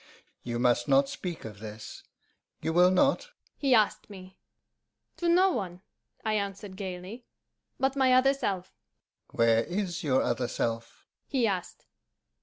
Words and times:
You 0.41 0.57
must 0.57 0.87
not 0.87 1.09
speak 1.09 1.45
of 1.45 1.59
this 1.59 2.03
you 2.59 2.73
will 2.73 2.89
not?' 2.89 3.29
he 3.55 3.75
asked 3.75 4.09
me. 4.09 4.39
'To 5.17 5.29
no 5.29 5.51
one,' 5.51 5.81
I 6.25 6.33
answered 6.33 6.75
gaily, 6.75 7.23
'but 7.79 7.95
my 7.95 8.11
other 8.13 8.33
self.' 8.33 8.73
'Where 9.29 9.63
is 9.63 10.03
your 10.03 10.23
other 10.23 10.47
self?' 10.47 11.05
he 11.27 11.45
asked. 11.45 11.85